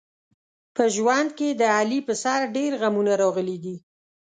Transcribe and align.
په 0.75 0.83
ژوند 0.95 1.29
کې 1.37 1.49
د 1.53 1.61
علي 1.77 1.99
په 2.07 2.13
سر 2.23 2.39
ډېر 2.55 2.71
غمونه 2.81 3.13
راغلي 3.23 3.57
دي. 3.63 3.75